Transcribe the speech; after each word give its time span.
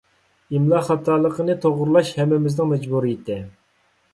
ئىملا 0.55 0.79
خاتالىقىنى 0.87 1.57
توغرىلاش 1.65 2.15
ھەممىمىزنىڭ 2.23 2.73
مەجبۇرىيىتى. 2.73 3.39